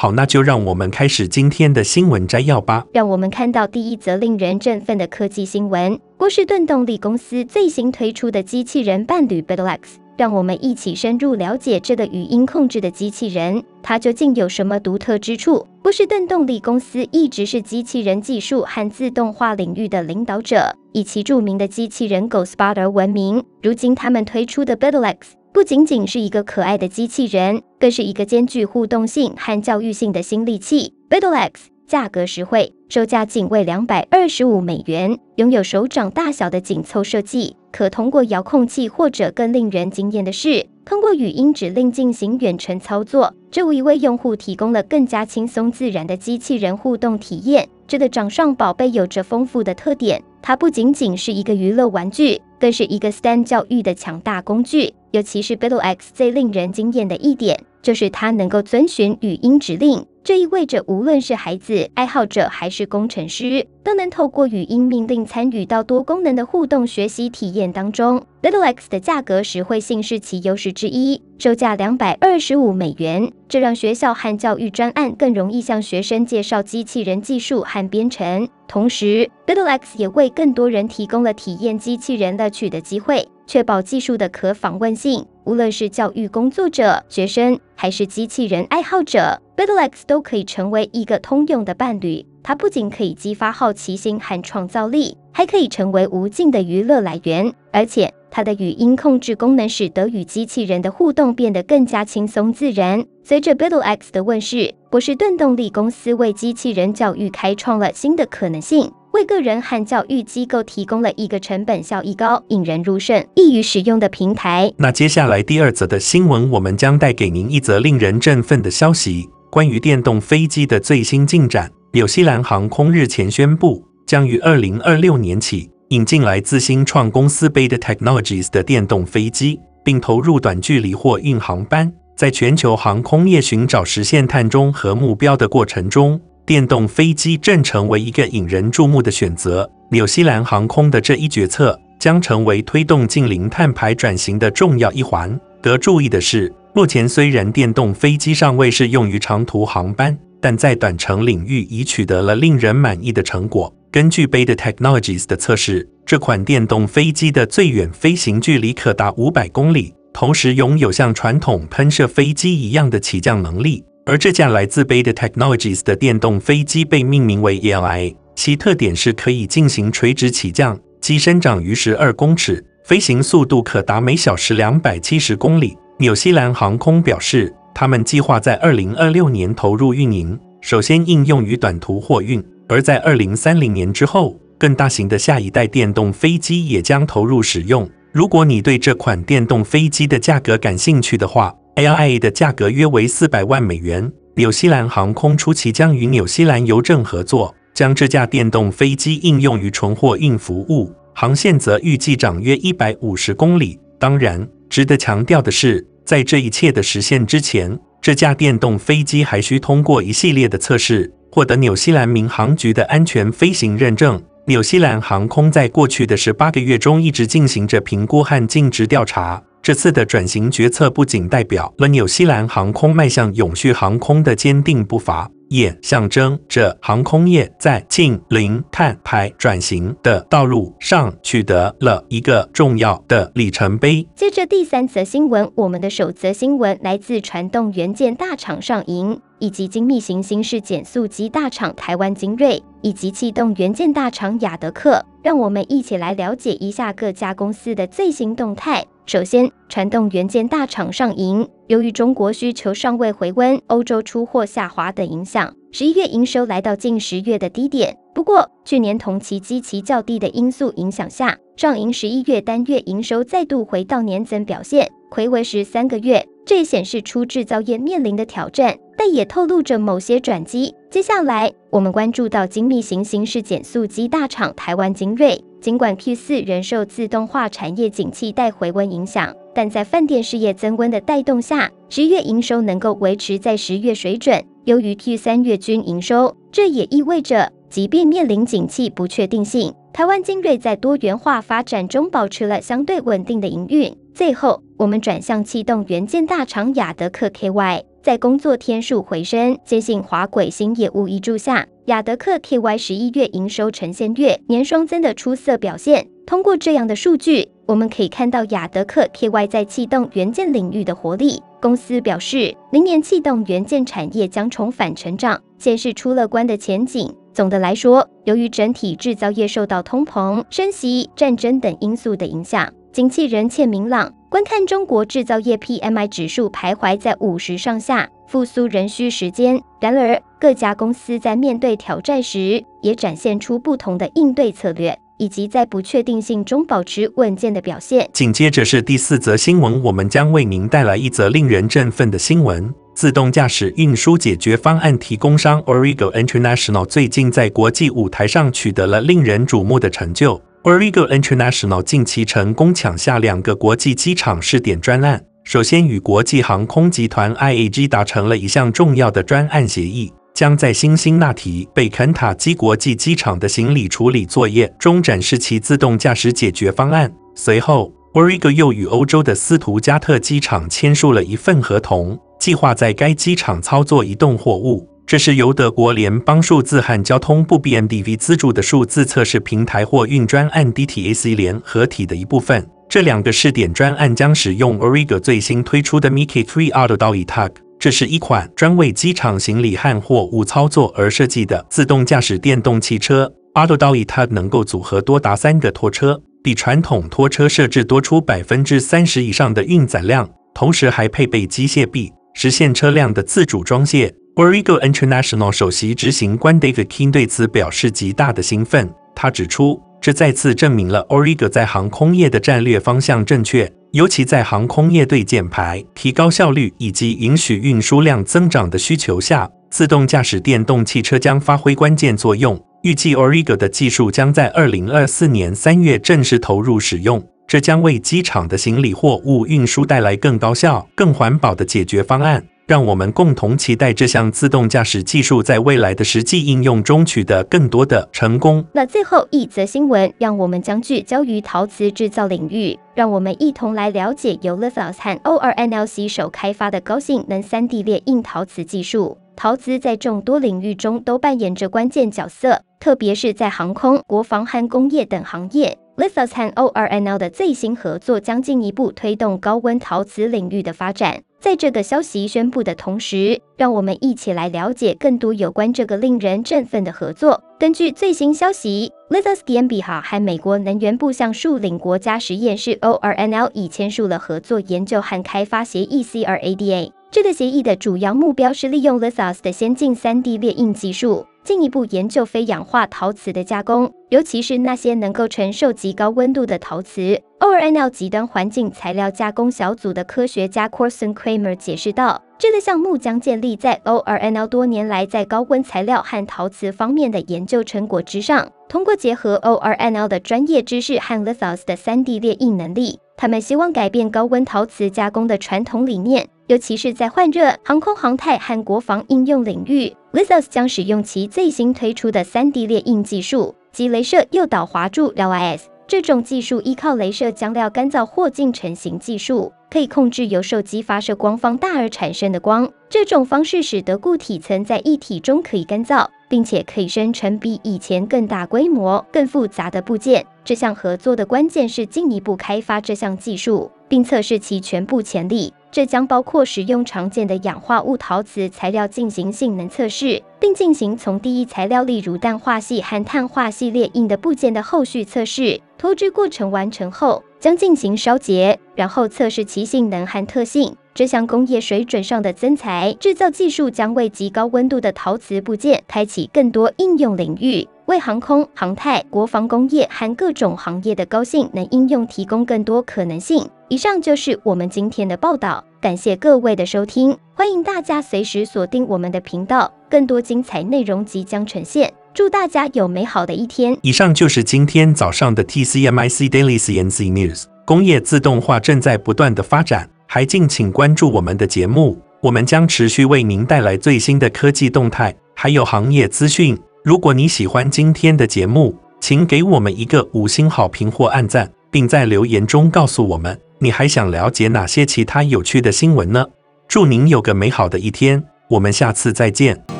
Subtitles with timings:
[0.00, 2.86] 好，那就让我们开始今天的新闻摘要吧。
[2.92, 9.78] 让我们看到第一则令人振奋的科技新闻：波士顿动力公司最新推出的机器人伴侣 BettelX。
[10.16, 15.66] 让我们一起深入了解这个语音控制的机器人，它究竟有什么独特之处？
[15.82, 23.42] 波士顿动力公司一直是机器人技术和自动化领域的领导者，以其著名的机器人 GoSpot 而闻名。
[23.62, 25.16] 如今，他们推出的 BettelX。
[25.52, 30.92] 不仅仅是一个可爱的机器人，更是一个兼具互动性和教育性的新利器。
[31.08, 31.50] BettelX
[31.86, 47.66] 价格实惠，售价仅为两百二十五美元，拥有手掌大小的紧凑设计，可通过遥控器或者更令人惊艳的是，通过语音指令进行远程操作，这无疑为用户提供了更加轻松自然的机器人互动体验。
[47.86, 54.94] 这个掌上宝贝有着丰富的特点，它不仅仅是一个娱乐玩具，更是一个 STEM 教育的强大工具。
[55.10, 60.04] 尤其是 Beetle X 最令人惊艳的一点，就是它能够遵循语音指令。
[60.28, 68.22] 这意味着，无论是孩子、爱好者还是工程师，都能透过语音命令参与到多功能的互动学习体验当中。
[68.42, 78.46] BettelX 的价格实惠性是其优势之一，售价两百二十五美元，这让学校和教育专案更容易向学生介绍机器人技术和编程。
[78.66, 83.26] 同时，BettelX 也为更多人提供了体验机器人乐趣的机会。
[83.48, 92.26] 确保技术的可访问性，无论是教育工作者、学生，还是机器人爱好者 b i t l e x 都可以成为一个通用的伴侣。
[92.48, 97.52] 它不仅可以激发好奇心和创造力，还可以成为无尽的娱乐来源。
[97.70, 103.04] 而且，它的语音控制功能使得与机器人的互动变得更加轻松自然。
[103.22, 108.90] 随着 BettelX 的问世，波士顿动力公司为机器人教育开创了新的可能性。
[109.12, 114.72] 为个人和教育机构提供了一个成本效益高、引人入胜、易于使用的平台。
[114.78, 121.70] 那接下来第二则的新闻，我们将带给您一则令人振奋的消息：关于电动飞机的最新进展。
[121.92, 136.20] 纽西兰航空日前宣布，将于二零二六年起引进来自新创公司 Beta Technologies 的电动飞机，并投入短距离货运航班，在全球航空业寻找实现碳中和目标的过程中。
[136.44, 139.70] 电动飞机正成为一个引人注目的选择。
[139.90, 145.38] 纽西兰航空的这一决策将成为推动近零碳排转型的重要一环。
[145.62, 153.72] 得注意的是，目前虽然电动飞机尚未适用于长途航班，但在短程领域已取得了令人满意的成果。
[153.90, 163.84] 根据 Beta Technologies 的测试，这款电动飞机的最远飞行距离可达五百公里，同时拥有像传统喷射飞机一样的起降能力。
[164.04, 175.76] 而这架来自 Beta Technologies 的电动飞机被命名为 ELI，其特点是可以进行垂直起降，机身长于十二公尺，飞行速度可达每小时两百七十公里。
[175.98, 187.88] 纽西兰航空表示，他们计划在二零二六年投入运营，首先应用于短途货运，而在二零三零年之后，更大型的下一代电动飞机也将投入使用。
[188.10, 194.10] 如果你对这款电动飞机的价格感兴趣的话，LIA 的价格约为四百万美元。
[194.34, 203.78] 纽西兰航空初期将与纽西兰邮政合作，将这架电动飞机应用于纯货运服务，航线则预计长约一百五十公里。
[204.00, 214.18] 当然，值得强调的是，在这一切的实现之前，这架电动飞机还需通过一系列的测试，获得纽西兰民航局的安全飞行认证。
[214.46, 219.42] 纽西兰航空在过去的十八个月中一直进行着评估和尽职调查。
[219.60, 234.06] 这次的转型决策不仅代表了纽西兰航空迈向永续航空的坚定步伐，也象征着航空业在近零碳排转型的道路上取得了一个重要的里程碑。
[234.14, 245.04] 接着第三则新闻，我们的首则新闻来自传动元件大厂上银，以及精密行星式减速机大厂台湾精锐，以及气动元件大厂雅德克。
[245.28, 248.82] 让我们一起来了解一下各家公司的最新动态。
[249.04, 257.94] 首先，传动元件大厂上银，由于中国需求尚未回温、欧洲出货下滑等影响，十一月营收来到近十月的低点。
[258.14, 266.26] 不过，去年同期基期较低的因素影响下，上银十一月单月营收再度回到年增表现，睽违十三个月。
[266.48, 270.74] 这显示出制造业面临的挑战，但也透露着某些转机。
[270.88, 286.34] 接下来，我们关注到精密型型式减速机大厂台湾精锐，尽管 Q 四仍受自动化产业景气带回温影响，但在饭店事业增温的带动下，十月营收能够维持在十月水准，优于 Q 三月均营收。
[286.50, 293.94] 这也意味着，即便面临景气不确定性，台湾精锐在多元化发展中保持了相对稳定的营运。
[294.14, 297.82] 最后，我们转向气动元件大厂亚德客 KY。
[298.00, 306.06] 在工作天数回升、接近滑轨新业务挹注下，亚德客 KY 十一月营收呈现月年双增的出色表现。
[306.24, 311.42] 通过这样的数据，我们可以看到亚德客 KY 在气动元件领域的活力。
[311.60, 317.12] 公司表示，明年气动元件产业将重返成长，显示出乐观的前景。
[317.34, 324.12] 总的来说，由于整体制造业受到通膨、升息、战争等因素的影响，景气仍欠明朗。
[324.28, 329.62] 观看中国制造业 PMI 指数徘徊在五十上下，复苏仍需时间。
[329.80, 338.10] 然而，各家公司在面对挑战时，也展现出不同的应对策略，以及在不确定性中保持稳健的表现。
[338.12, 350.42] 紧接着是第四则新闻，我们将为您带来一则令人振奋的新闻：自动驾驶运输解决方案提供商 Origo International 最近在国际舞台上取得了令人瞩目的成就。
[350.68, 355.24] Aurigo International 近期成功抢下两个国际机场试点专案。
[355.42, 367.10] 首先，与国际航空集团 IAG 达成了一项重要的专案协议，将在辛辛那提贝肯塔基国际机场的行李处理作业中展示其自动驾驶解决方案。
[367.34, 374.86] 随后，Aurigo 又与欧洲的斯图加特机场签署了一份合同，计划在该机场操作移动货物。
[375.08, 382.68] 这是由德国联邦数字和交通部 BMDV 资助的数字测试平台货运专案 DTAC 联合体的一部分。
[382.90, 393.32] 这两个试点专案将使用 Aurigo 最新推出的 Mickey 3 AutoDog，这是一款专为机场行李和货物操作而设计的自动驾驶电动汽车。
[393.54, 404.14] Auto-Doyetug 能够组合多达三个拖车，比传统拖车设置多出百分之三十以上的运载量，同时还配备机械臂，实现车辆的自主装卸。
[404.38, 408.88] Origo International 首席执行官 David King 对此表示极大的兴奋。
[409.12, 422.64] 他指出，这再次证明了 Origo 在航空业的战略方向正确，尤其在航空业对减排、提高效率以及允许运输量增长的需求下，自动驾驶电动汽车将发挥关键作用。
[422.84, 432.44] 预计 Origo 的技术将在二零二四年三月正式投入使用，这将为机场的行李货物运输带来更高效、更环保的解决方案。
[432.68, 438.62] 让我们共同期待这项自动驾驶技术在未来的实际应用中取得更多的成功。
[438.74, 449.16] 那最后一则新闻，让我们将聚焦于陶瓷制造领域，让我们一同来了解由 Lithos 和 ORNL 携手开发的高性能 3D 列印陶瓷技术。
[449.34, 455.78] 陶瓷在众多领域中都扮演着关键角色，特别是在航空、国防和工业等行业。
[455.96, 461.22] Lithos 和 ORNL 的最新合作将进一步推动高温陶瓷领域的发展。
[461.40, 467.40] 在这个消息宣布的同时，让我们一起来了解更多有关这个令人振奋的合作。
[467.60, 476.90] 根据最新消息，Lithos GmbH 和美国能源部橡树岭国家实验室 ORNL 已签署了合作研究和开发协议 CRADA。
[477.10, 487.20] 这个协议的主要目标是利用 Lithos 的先进 3D 列印技术，进一步研究非氧化陶瓷的加工，尤其是那些能够承受极高温度的陶瓷。
[487.40, 515.12] ORNL 极端环境材料加工小组的科学家 Corson Kramer 解释道：“这个项目将建立在 ORNL 多年来在高温材料和陶瓷方面的研究成果之上，通过结合 ORNL 的专业知识和 Lithos 的 3D 列印能力，他们希望改变高温陶瓷加工的传统理念。”尤其是在换热、航空航太和国防应用领域，Lithos 将使用其最新推出的 3D 列印技术及镭射诱导滑柱
[515.14, 515.62] （LIS）。
[515.88, 522.70] 这种技术依靠镭射浆料干燥或进成型技术，可以控制由受激发射光放大而产生的光。
[522.88, 530.24] 这种方式使得固体层在液体中可以干燥，并且可以生成比以前更大规模、更复杂的部件。
[530.42, 535.52] 这项合作的关键是进一步开发这项技术，并测试其全部潜力。
[535.70, 545.60] 这将包括使用常见的氧化物陶瓷材料进行性能测试，并进行从第一材料例如氮化系和碳化系列印的部件的后续测试。
[545.76, 550.76] 脱脂过程完成后，将进行烧结，然后测试其性能和特性。
[550.94, 563.48] 这项工业水准上的增材制造技术将为极高温度的陶瓷部件开启更多应用领域，为航空、航太、国防工业和各种行业的高性能应用提供更多可能性。
[563.68, 565.64] 以上就是我们今天的报道。
[565.80, 571.94] 感谢各位的收听，欢迎大家随时锁定我们的频道，更多精彩内容即将呈现。
[572.18, 573.78] 祝大家有美好的一天。
[573.80, 577.44] 以上就是今天早上的 TCMIC Daily CNC News。
[577.64, 586.58] 工业自动化正在不断的发展，还敬请关注我们的节目，我们将持续为您带来最新的科技动态，还有行业资讯。
[586.82, 596.26] 如果你喜欢今天的节目，请给我们一个五星好评或按赞，并在留言中告诉我们你还想了解哪些其他有趣的新闻呢？
[596.66, 599.77] 祝您有个美好的一天，我们下次再见。